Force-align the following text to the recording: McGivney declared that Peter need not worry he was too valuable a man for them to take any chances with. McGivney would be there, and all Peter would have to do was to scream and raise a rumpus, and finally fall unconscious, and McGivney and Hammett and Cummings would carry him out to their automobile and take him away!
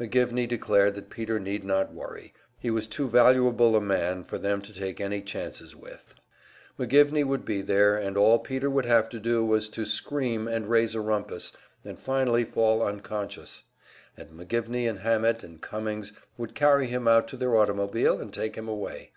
McGivney 0.00 0.48
declared 0.48 0.94
that 0.94 1.10
Peter 1.10 1.38
need 1.38 1.62
not 1.62 1.92
worry 1.92 2.32
he 2.58 2.70
was 2.70 2.86
too 2.86 3.10
valuable 3.10 3.76
a 3.76 3.80
man 3.82 4.24
for 4.24 4.38
them 4.38 4.62
to 4.62 4.72
take 4.72 5.02
any 5.02 5.20
chances 5.20 5.76
with. 5.76 6.14
McGivney 6.78 7.22
would 7.26 7.44
be 7.44 7.60
there, 7.60 7.94
and 7.94 8.16
all 8.16 8.38
Peter 8.38 8.70
would 8.70 8.86
have 8.86 9.10
to 9.10 9.18
do 9.20 9.44
was 9.44 9.68
to 9.68 9.84
scream 9.84 10.48
and 10.48 10.70
raise 10.70 10.94
a 10.94 11.02
rumpus, 11.02 11.52
and 11.84 11.98
finally 11.98 12.42
fall 12.42 12.82
unconscious, 12.82 13.64
and 14.16 14.30
McGivney 14.30 14.88
and 14.88 15.00
Hammett 15.00 15.42
and 15.44 15.60
Cummings 15.60 16.14
would 16.38 16.54
carry 16.54 16.86
him 16.86 17.06
out 17.06 17.28
to 17.28 17.36
their 17.36 17.54
automobile 17.54 18.18
and 18.18 18.32
take 18.32 18.54
him 18.56 18.68
away! 18.68 19.10